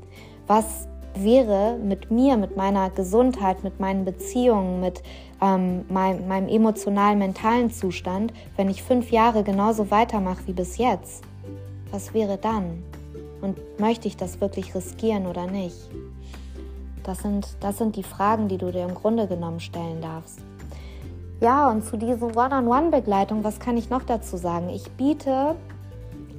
[0.47, 5.03] Was wäre mit mir, mit meiner Gesundheit, mit meinen Beziehungen, mit
[5.43, 11.25] ähm, mein, meinem emotionalen, mentalen Zustand, wenn ich fünf Jahre genauso weitermache wie bis jetzt?
[11.91, 12.83] Was wäre dann?
[13.41, 15.91] Und möchte ich das wirklich riskieren oder nicht?
[17.05, 20.41] Das sind, das sind die Fragen, die du dir im Grunde genommen stellen darfst.
[21.41, 24.69] Ja, und zu dieser One-on-One-Begleitung, was kann ich noch dazu sagen?
[24.69, 25.57] Ich biete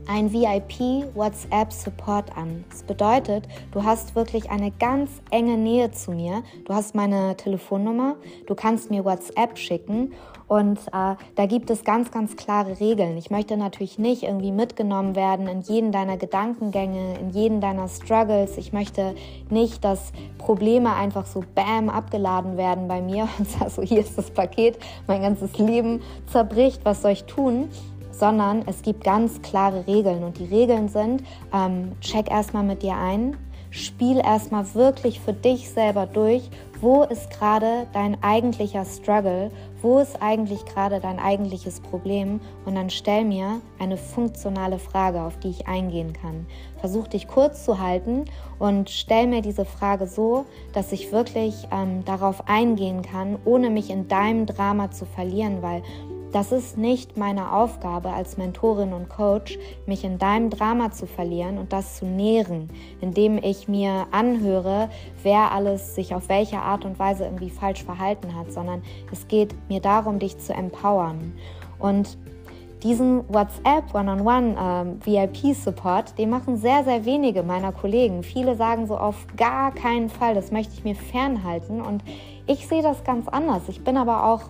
[0.07, 2.63] ein VIP WhatsApp Support an.
[2.69, 6.43] Das bedeutet, du hast wirklich eine ganz enge Nähe zu mir.
[6.65, 8.15] Du hast meine Telefonnummer,
[8.47, 10.13] du kannst mir WhatsApp schicken
[10.47, 13.17] und äh, da gibt es ganz, ganz klare Regeln.
[13.17, 18.57] Ich möchte natürlich nicht irgendwie mitgenommen werden in jeden deiner Gedankengänge, in jeden deiner Struggles.
[18.57, 19.15] Ich möchte
[19.49, 24.17] nicht, dass Probleme einfach so bam abgeladen werden bei mir und sag so, hier ist
[24.17, 24.77] das Paket,
[25.07, 27.69] mein ganzes Leben zerbricht, was soll ich tun?
[28.11, 30.23] sondern es gibt ganz klare Regeln.
[30.23, 33.35] Und die Regeln sind, ähm, check erstmal mit dir ein,
[33.71, 36.47] spiel erstmal wirklich für dich selber durch,
[36.83, 42.89] wo ist gerade dein eigentlicher Struggle, wo ist eigentlich gerade dein eigentliches Problem und dann
[42.89, 46.45] stell mir eine funktionale Frage, auf die ich eingehen kann.
[46.81, 48.25] Versuch dich kurz zu halten
[48.59, 53.89] und stell mir diese Frage so, dass ich wirklich ähm, darauf eingehen kann, ohne mich
[53.89, 55.83] in deinem Drama zu verlieren, weil
[56.33, 61.59] das ist nicht meine Aufgabe als Mentorin und Coach, mich in deinem Drama zu verlieren
[61.59, 62.69] und das zu nähren,
[63.01, 64.89] indem ich mir anhöre,
[65.21, 69.53] wer alles sich auf welche Art und Weise irgendwie falsch verhalten hat, sondern es geht
[69.69, 71.33] mir darum, dich zu empowern.
[71.77, 72.17] Und
[72.81, 74.99] diesen WhatsApp One-on-One ähm,
[76.17, 78.23] den machen sehr, sehr wenige meiner Kollegen.
[78.23, 81.81] Viele sagen so auf gar keinen Fall, das möchte ich mir fernhalten.
[81.81, 82.03] Und
[82.45, 83.63] ich sehe das ganz anders.
[83.67, 84.43] Ich bin aber auch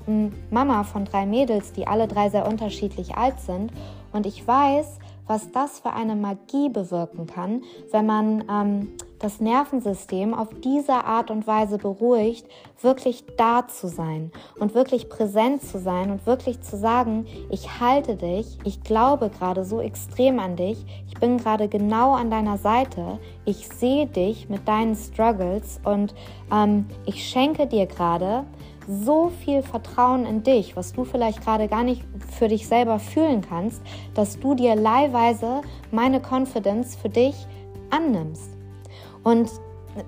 [0.49, 3.71] Mama von drei Mädels, die alle drei sehr unterschiedlich alt sind.
[4.11, 8.89] Und ich weiß, was das für eine Magie bewirken kann, wenn man ähm,
[9.23, 12.45] das Nervensystem auf diese Art und Weise beruhigt,
[12.81, 18.17] wirklich da zu sein und wirklich präsent zu sein und wirklich zu sagen, ich halte
[18.17, 23.17] dich, ich glaube gerade so extrem an dich, ich bin gerade genau an deiner Seite,
[23.45, 26.13] ich sehe dich mit deinen Struggles und
[26.51, 28.43] ähm, ich schenke dir gerade
[28.89, 32.03] so viel Vertrauen in dich, was du vielleicht gerade gar nicht
[32.37, 33.81] für dich selber fühlen kannst,
[34.15, 37.47] dass du dir leihweise meine Confidence für dich
[37.89, 38.52] annimmst.
[39.23, 39.49] Und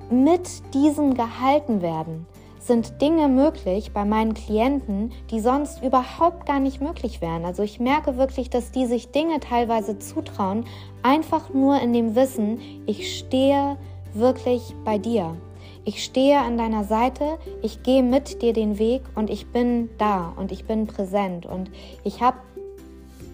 [0.10, 2.26] mit diesem gehalten werden
[2.60, 7.46] sind Dinge möglich bei meinen Klienten, die sonst überhaupt gar nicht möglich wären.
[7.46, 10.66] Also ich merke wirklich, dass die sich Dinge teilweise zutrauen,
[11.04, 13.78] einfach nur in dem Wissen, ich stehe
[14.14, 15.36] wirklich bei dir.
[15.88, 20.34] Ich stehe an deiner Seite, ich gehe mit dir den Weg und ich bin da
[20.36, 21.70] und ich bin präsent und
[22.04, 22.38] ich habe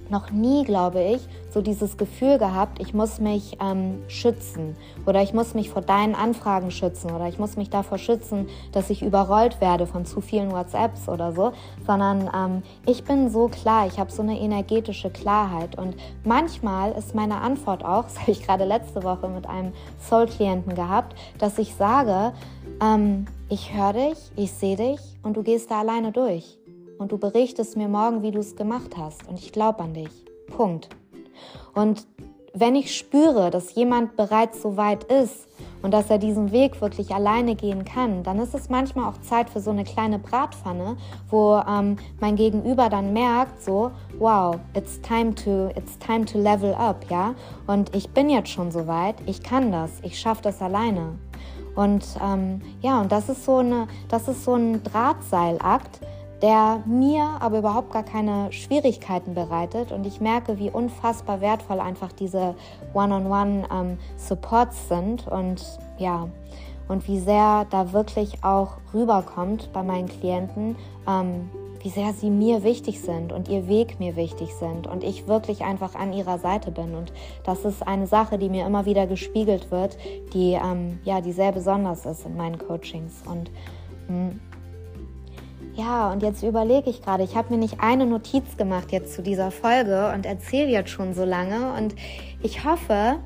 [0.10, 5.34] noch nie, glaube ich, so dieses Gefühl gehabt, ich muss mich ähm, schützen oder ich
[5.34, 9.60] muss mich vor deinen Anfragen schützen oder ich muss mich davor schützen, dass ich überrollt
[9.60, 11.52] werde von zu vielen WhatsApps oder so,
[11.86, 17.14] sondern ähm, ich bin so klar, ich habe so eine energetische Klarheit und manchmal ist
[17.14, 21.76] meine Antwort auch, das habe ich gerade letzte Woche mit einem Soul-Klienten gehabt, dass ich
[21.76, 22.34] sage,
[22.82, 26.58] ähm, ich höre dich, ich sehe dich und du gehst da alleine durch
[26.98, 29.28] und du berichtest mir morgen, wie du es gemacht hast.
[29.28, 30.26] Und ich glaube an dich.
[30.56, 31.01] Punkt.
[31.73, 32.06] Und
[32.54, 35.47] wenn ich spüre, dass jemand bereits so weit ist
[35.82, 39.49] und dass er diesen Weg wirklich alleine gehen kann, dann ist es manchmal auch Zeit
[39.49, 40.97] für so eine kleine Bratpfanne,
[41.30, 46.73] wo ähm, mein Gegenüber dann merkt, so, wow, it's time to, it's time to level
[46.73, 47.36] up, ja.
[47.67, 51.17] Und ich bin jetzt schon so weit, ich kann das, ich schaffe das alleine.
[51.75, 56.01] Und ähm, ja, und das ist so eine, das ist so ein Drahtseilakt,
[56.41, 59.91] der mir aber überhaupt gar keine Schwierigkeiten bereitet.
[59.91, 62.56] Und ich merke, wie unfassbar wertvoll einfach diese
[62.93, 65.63] One-on-One-Supports ähm, sind und
[65.97, 66.27] ja,
[66.88, 70.75] und wie sehr da wirklich auch rüberkommt bei meinen Klienten,
[71.08, 71.49] ähm,
[71.84, 75.63] wie sehr sie mir wichtig sind und ihr Weg mir wichtig sind und ich wirklich
[75.63, 76.95] einfach an ihrer Seite bin.
[76.95, 77.13] Und
[77.43, 79.97] das ist eine Sache, die mir immer wieder gespiegelt wird,
[80.34, 83.24] die ähm, ja, die sehr besonders ist in meinen Coachings.
[83.26, 83.51] Und
[84.07, 84.39] mh, mm,
[85.76, 89.22] ja, und jetzt überlege ich gerade, ich habe mir nicht eine Notiz gemacht jetzt zu
[89.22, 91.74] dieser Folge und erzähle jetzt schon so lange.
[91.74, 91.95] Und
[92.43, 93.17] ich hoffe,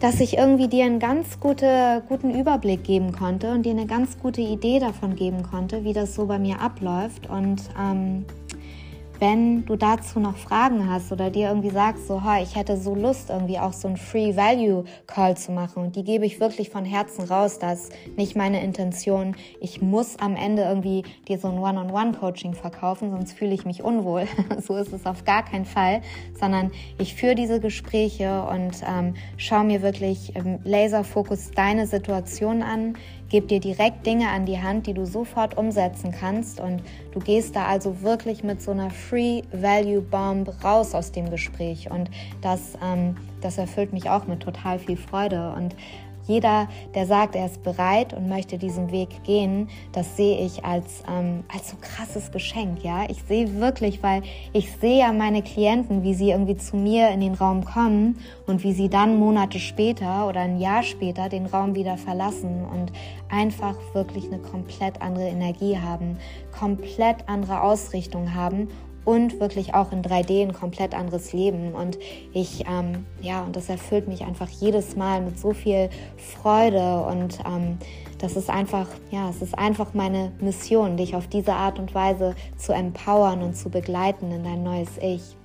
[0.00, 4.18] dass ich irgendwie dir einen ganz gute, guten Überblick geben konnte und dir eine ganz
[4.18, 7.28] gute Idee davon geben konnte, wie das so bei mir abläuft.
[7.28, 8.24] Und ähm,
[9.20, 12.94] wenn du dazu noch Fragen hast oder dir irgendwie sagst, so, hey, ich hätte so
[12.94, 16.70] Lust, irgendwie auch so ein Free Value Call zu machen und die gebe ich wirklich
[16.70, 19.36] von Herzen raus, das ist nicht meine Intention.
[19.60, 24.26] Ich muss am Ende irgendwie dir so ein One-on-One-Coaching verkaufen, sonst fühle ich mich unwohl.
[24.66, 26.00] so ist es auf gar keinen Fall,
[26.38, 32.94] sondern ich führe diese Gespräche und ähm, schaue mir wirklich im Laserfokus deine Situation an
[33.30, 36.60] gebe dir direkt Dinge an die Hand, die du sofort umsetzen kannst.
[36.60, 41.30] Und du gehst da also wirklich mit so einer Free Value Bomb raus aus dem
[41.30, 41.90] Gespräch.
[41.90, 42.10] Und
[42.42, 45.54] das, ähm, das erfüllt mich auch mit total viel Freude.
[45.56, 45.74] Und
[46.30, 51.02] jeder, der sagt, er ist bereit und möchte diesen Weg gehen, das sehe ich als,
[51.10, 52.82] ähm, als so krasses Geschenk.
[52.82, 54.22] Ja, ich sehe wirklich, weil
[54.52, 58.62] ich sehe ja meine Klienten, wie sie irgendwie zu mir in den Raum kommen und
[58.62, 62.92] wie sie dann Monate später oder ein Jahr später den Raum wieder verlassen und
[63.28, 66.18] einfach wirklich eine komplett andere Energie haben,
[66.56, 68.68] komplett andere Ausrichtung haben
[69.04, 71.74] und wirklich auch in 3D ein komplett anderes Leben.
[71.74, 71.98] Und
[72.32, 77.38] ich, ähm, ja, und das erfüllt mich einfach jedes Mal mit so viel Freude und
[77.46, 77.78] ähm,
[78.18, 82.34] das ist einfach, ja, es ist einfach meine Mission, dich auf diese Art und Weise
[82.56, 85.39] zu empowern und zu begleiten in dein neues Ich.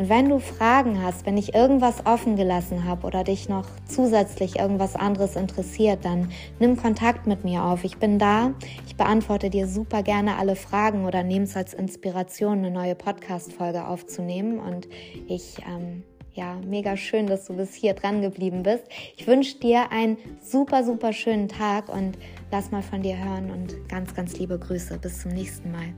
[0.00, 4.58] Und wenn du Fragen hast, wenn ich irgendwas offen gelassen habe oder dich noch zusätzlich
[4.58, 7.84] irgendwas anderes interessiert, dann nimm Kontakt mit mir auf.
[7.84, 8.54] Ich bin da.
[8.86, 13.86] Ich beantworte dir super gerne alle Fragen oder nehme es als Inspiration, eine neue Podcast-Folge
[13.86, 14.58] aufzunehmen.
[14.58, 14.88] Und
[15.28, 18.84] ich, ähm, ja, mega schön, dass du bis hier dran geblieben bist.
[19.18, 22.16] Ich wünsche dir einen super, super schönen Tag und
[22.50, 24.96] lass mal von dir hören und ganz, ganz liebe Grüße.
[24.96, 25.92] Bis zum nächsten Mal.